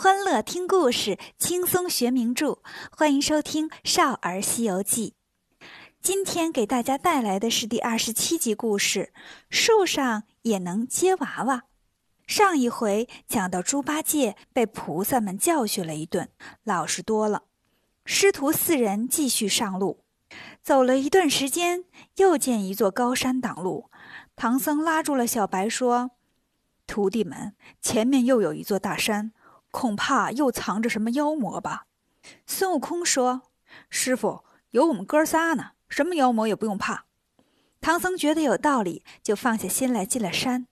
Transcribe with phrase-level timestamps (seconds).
[0.00, 2.60] 欢乐听故事，轻松学名著。
[2.96, 5.14] 欢迎收听《少儿西游记》。
[6.00, 9.12] 今天给大家带来的是第二十七集故事：
[9.50, 11.64] 树上也能接娃娃。
[12.28, 16.28] 上一回讲到猪八戒被菩萨们教训了一顿，
[16.62, 17.46] 老实多了。
[18.04, 20.04] 师徒四人继续上路，
[20.62, 21.86] 走了一段时间，
[22.18, 23.90] 又见一座高山挡路。
[24.36, 26.12] 唐僧拉住了小白说
[26.86, 29.32] ：“徒弟们，前面又有一座大山。”
[29.70, 31.86] 恐怕又藏着什么妖魔吧？
[32.46, 33.42] 孙悟空说
[33.88, 37.04] ：“师傅，有我们哥仨呢，什么妖魔也不用怕。”
[37.80, 40.66] 唐僧觉得有道理，就放下心来进了山。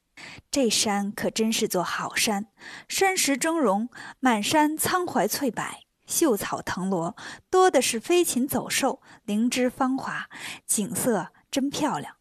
[0.50, 2.48] 这山可真是座好山，
[2.88, 5.62] 山石峥嵘，满山苍槐翠柏，
[6.06, 7.14] 秀草藤萝，
[7.50, 10.28] 多的是飞禽走兽，灵芝芳华，
[10.66, 12.16] 景色真漂亮。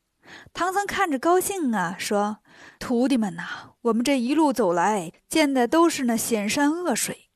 [0.53, 2.39] 唐僧看着高兴啊，说
[2.79, 7.29] ：“徒弟们呐，我们这一路走来，见的都是那险山恶水，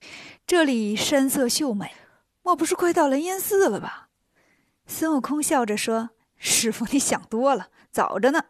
[0.45, 1.91] 这里山色秀美，
[2.43, 4.09] 莫不是快到雷音寺了吧？”
[4.85, 8.45] 孙悟空笑着说：“师傅，你想多了，早着呢。”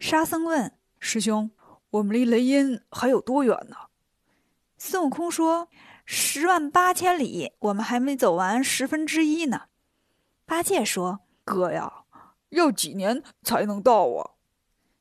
[0.00, 1.50] 沙僧问：“师兄，
[1.90, 3.76] 我们离雷音还有多远呢？”
[4.78, 5.68] 孙悟空说
[6.04, 9.62] ：“十万八千里，我们还没走完十分之一呢。”
[10.46, 11.92] 八戒说：“哥呀。”
[12.50, 14.30] 要几年才能到啊？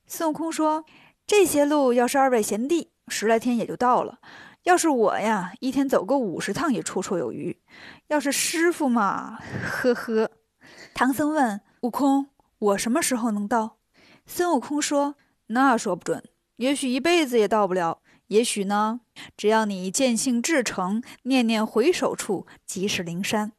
[0.10, 0.86] 孙悟空说
[1.28, 4.20] ：“这些路要是二位贤弟，十来天也就到了；
[4.64, 7.60] 要是我呀，一天走个五十趟也绰绰有余。
[8.08, 9.38] 要是师傅嘛，
[9.70, 10.32] 呵呵。”
[10.96, 13.80] 唐僧问悟空：“我什么时候能到？”
[14.26, 15.16] 孙悟空说
[15.48, 16.24] ：“那说不准，
[16.56, 18.00] 也许一辈子也到不了。
[18.28, 19.02] 也许呢，
[19.36, 23.52] 只要你见性至诚，念念回首处，即是灵山。”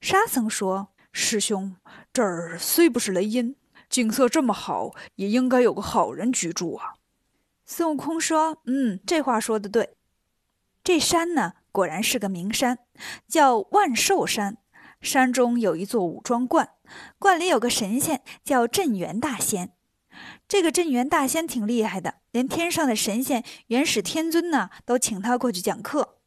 [0.00, 0.88] 沙僧说。
[1.12, 1.74] 师兄，
[2.12, 3.56] 这儿虽不是雷音，
[3.90, 6.94] 景色这么好，也应该有个好人居住啊。
[7.66, 9.96] 孙悟空说：“嗯，这话说的对。
[10.84, 12.78] 这山呢，果然是个名山，
[13.28, 14.58] 叫万寿山。
[15.02, 16.70] 山中有一座五庄观，
[17.18, 19.72] 观里有个神仙叫镇元大仙。
[20.46, 26.18] 这个镇元大仙挺厉害的，连天上的神仙元始天尊呢，都请他过去讲课。”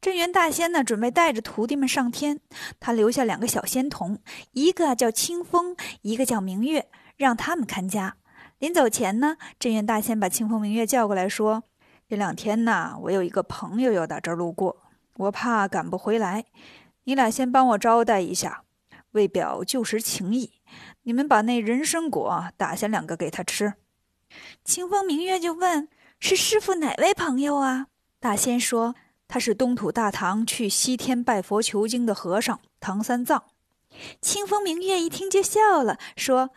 [0.00, 2.40] 镇元大仙呢，准备带着徒弟们上天。
[2.78, 4.18] 他留下两个小仙童，
[4.52, 8.16] 一个叫清风，一个叫明月，让他们看家。
[8.58, 11.64] 临走前呢，镇元大仙把清风、明月叫过来，说
[12.08, 14.82] ：“这两天呢，我有一个朋友要打这儿路过，
[15.16, 16.44] 我怕赶不回来，
[17.04, 18.62] 你俩先帮我招待一下，
[19.12, 20.52] 为表旧时情谊。
[21.02, 23.74] 你们把那人参果打下两个给他吃。”
[24.64, 25.88] 清风、明月就问
[26.20, 27.86] ：“是师傅哪位朋友啊？”
[28.20, 28.94] 大仙说。
[29.26, 33.42] 他是东土大唐去西天拜佛求经的和尚唐三藏。
[34.20, 36.50] 清风明月一听就笑了，说：“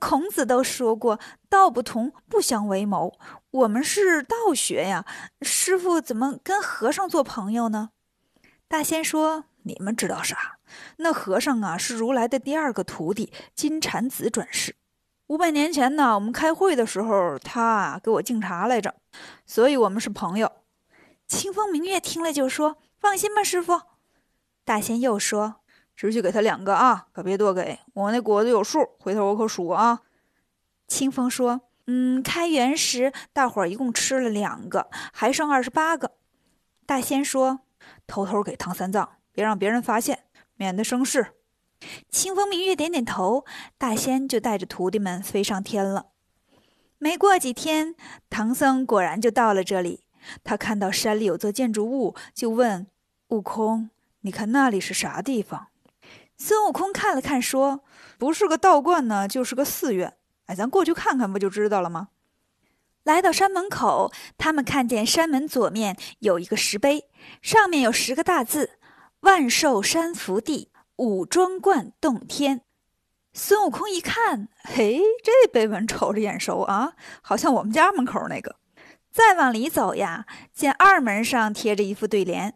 [0.00, 1.18] 孔子都说过，
[1.48, 3.18] 道不同不相为谋。
[3.50, 5.04] 我们是道学呀，
[5.42, 7.90] 师傅怎么跟和尚做朋友呢？”
[8.68, 10.58] 大仙说：“你们知道啥？
[10.98, 14.76] 那和尚啊，是如来的第二个徒弟金蝉子转世。
[15.28, 18.94] 五百年前呢，我们开会的时候，他啊给我敬茶来着，
[19.46, 20.50] 所以我们是朋友。”
[21.28, 23.82] 清风明月听了就说：“放心吧，师傅。”
[24.64, 25.56] 大仙又说
[25.98, 30.02] ：“只许给他两个啊，可别多给我那果子有数，回头我可数啊。”
[30.86, 36.12] 清风说：“嗯，开园时大伙儿一共吃了两个，还剩二十八个。”
[36.86, 37.62] 大仙说
[38.06, 40.20] ：“偷偷给唐三藏，别让别人发现，
[40.54, 41.34] 免得生事。”
[42.08, 43.44] 清风明月点点头，
[43.76, 46.10] 大仙就带着徒弟们飞上天了。
[46.98, 47.96] 没过几天，
[48.30, 50.04] 唐僧果然就到了这里。
[50.44, 52.86] 他看到山里有座建筑物，就问
[53.30, 53.90] 悟空
[54.22, 55.67] ：“你看那里是啥地方？”
[56.38, 57.84] 孙悟空看了看，说
[58.16, 60.16] ：“不是个道观呢，就是个寺院。
[60.46, 62.08] 哎，咱过去看看，不就知道了吗？”
[63.04, 67.08] 来到山门口，他们看见山门左面有一个石碑，
[67.42, 68.78] 上面有十个大字
[69.20, 72.62] ：“万寿山福地，五庄观洞天。”
[73.34, 78.56] 孙悟空一看，嘿，这碑文瞅着眼熟啊，好像我们家门口那个。
[79.10, 82.54] 再往里走呀，见二门上贴着一副对联：“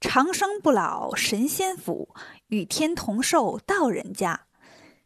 [0.00, 2.14] 长生不老神仙府，
[2.48, 4.42] 与天同寿道人家。”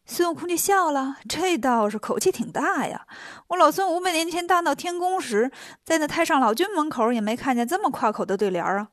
[0.05, 3.06] 孙悟空就笑了，这倒是口气挺大呀！
[3.47, 5.50] 我老孙五百年前大闹天宫时，
[5.85, 8.89] 在那太上老君门口也没看见这么夸口的对联啊。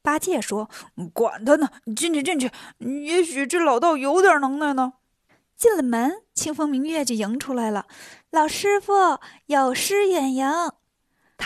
[0.00, 0.70] 八戒说
[1.12, 4.94] ：“管他呢，进去进去，也许这老道有点能耐呢。”
[5.58, 7.86] 进了门，清风明月就迎出来了
[8.32, 10.48] ：“老师傅，有失远迎。”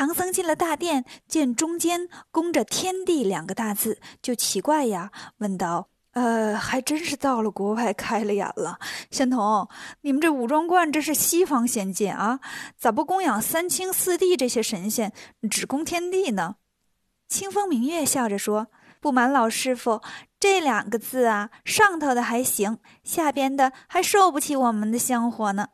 [0.00, 8.78] 唐僧进了大殿，见中间供着“天地”两个大字，就奇怪呀，问道：“呃，还真是到了国外开了眼了。
[9.10, 9.68] 仙童，
[10.00, 12.40] 你们这五庄观这是西方仙界啊，
[12.78, 15.12] 咋不供养三清四帝这些神仙，
[15.50, 16.56] 只供天地呢？”
[17.28, 18.68] 清风明月笑着说
[19.02, 20.00] ：“不瞒老师傅，
[20.38, 25.68] 这两个字啊，上头的还行，下边的还受不起我们的香火呢。”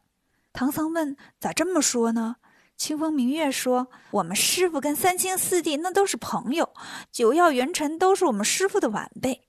[0.53, 2.39] 唐僧问：“咋这么说呢？”
[2.77, 6.75] 清风明月说：“我们师傅跟三清四帝那都是朋友，
[7.11, 9.49] 九曜元辰都是我们师傅的晚辈。”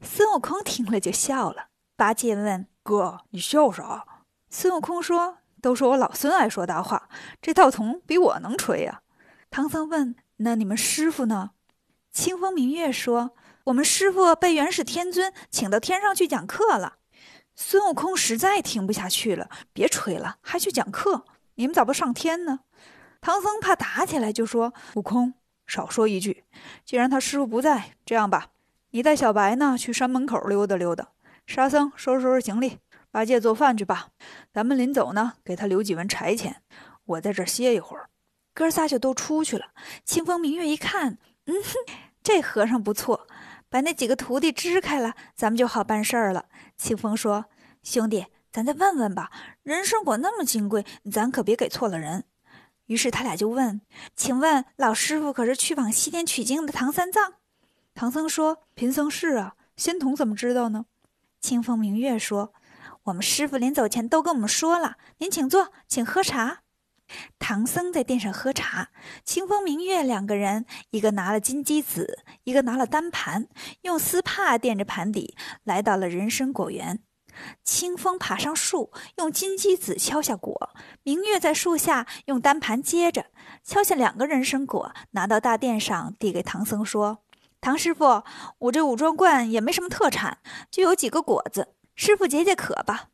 [0.00, 1.66] 孙悟空听了就笑了。
[1.96, 4.06] 八戒问：“哥，你笑啥？”
[4.48, 7.08] 孙悟空说：“都说我老孙爱说大话，
[7.42, 9.02] 这道童比我能吹呀。”
[9.50, 11.50] 唐僧问：“那你们师傅呢？”
[12.12, 13.32] 清风明月说
[13.64, 16.98] ：“我们师傅被元始天尊请到天上去讲课了。”
[17.56, 21.24] 孙悟空实在听不下去了：“别吹了，还去讲课？”
[21.60, 22.60] 你们咋不上天呢？
[23.20, 25.34] 唐僧怕打起来，就说：“悟空，
[25.66, 26.42] 少说一句。
[26.86, 28.52] 既然他师傅不在，这样吧，
[28.92, 31.08] 你带小白呢去山门口溜达溜达。
[31.46, 32.78] 沙僧收拾收拾行李，
[33.10, 34.08] 八戒做饭去吧。
[34.54, 36.62] 咱们临走呢，给他留几文柴钱。
[37.04, 38.08] 我在这儿歇一会儿。”
[38.56, 39.66] 哥仨就都出去了。
[40.02, 41.54] 清风明月一看，嗯，
[42.22, 43.26] 这和尚不错，
[43.68, 46.46] 把那几个徒弟支开了，咱们就好办事儿了。
[46.78, 47.44] 清风说
[47.84, 49.30] ：“兄弟。”咱再问问吧，
[49.62, 52.24] 人参果那么金贵，咱可别给错了人。
[52.86, 53.80] 于是他俩就问
[54.16, 57.34] ：“请问老师傅可是去往西天取经的唐三藏？”
[57.94, 60.86] 唐僧说：“贫僧是啊。”仙童怎么知道呢？
[61.40, 62.52] 清风明月说
[63.04, 66.62] ：“我们师傅临走前都跟我们说了，您请坐，请喝茶。”
[67.38, 68.90] 唐僧在殿上喝茶，
[69.24, 73.48] 清风明月两个人，一个拿了金鸡子，一个拿了单盘，
[73.82, 77.00] 用丝帕垫着盘底，来到了人参果园。
[77.62, 80.70] 清风爬上树，用金鸡子敲下果；
[81.02, 83.26] 明月在树下用单盘接着
[83.64, 87.22] 敲下两个人参果，拿到大殿上递给唐僧说
[87.60, 88.22] ：“唐师傅，
[88.58, 90.38] 我这五庄观也没什么特产，
[90.70, 93.08] 就有几个果子，师傅解解渴吧。”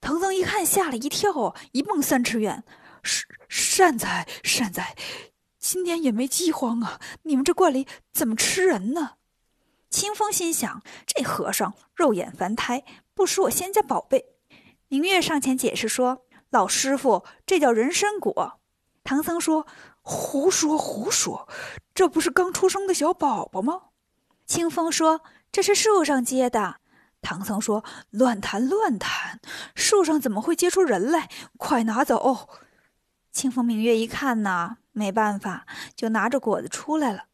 [0.00, 2.62] 唐僧一看，吓了一跳，一蹦三尺远
[3.02, 4.96] ：“善善哉善哉，
[5.58, 7.00] 今年也没饥荒啊！
[7.24, 9.14] 你们这观里怎么吃人呢？”
[9.90, 12.84] 清风心想：这和尚肉眼凡胎。
[13.18, 14.26] 不识我仙家宝贝，
[14.86, 18.60] 明月上前解释说：“老师傅，这叫人参果。”
[19.02, 19.66] 唐僧说
[20.02, 21.48] ：“胡说胡说，
[21.92, 23.86] 这不是刚出生的小宝宝吗？”
[24.46, 26.76] 清风说：“这是树上结的。”
[27.20, 29.40] 唐僧说：“乱谈乱谈，
[29.74, 31.28] 树上怎么会结出人来？
[31.56, 32.48] 快拿走！”
[33.34, 35.66] 清风明月一看呐，没办法，
[35.96, 37.24] 就拿着果子出来了。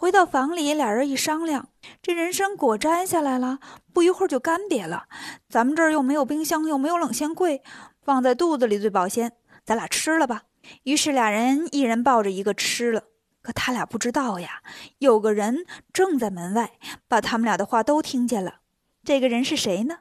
[0.00, 1.68] 回到房里，俩人一商量，
[2.00, 3.58] 这人参果摘下来了，
[3.92, 5.04] 不一会儿就干瘪了。
[5.46, 7.62] 咱们这儿又没有冰箱，又没有冷鲜柜，
[8.00, 9.32] 放在肚子里最保鲜。
[9.62, 10.44] 咱俩吃了吧。
[10.84, 13.02] 于是俩人一人抱着一个吃了。
[13.42, 14.62] 可他俩不知道呀，
[15.00, 16.72] 有个人正在门外，
[17.06, 18.60] 把他们俩的话都听见了。
[19.04, 19.98] 这个人是谁呢？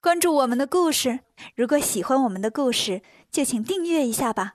[0.00, 1.20] 关注我们的故事，
[1.54, 4.54] 如果喜欢我们的故事，就请订阅一下吧。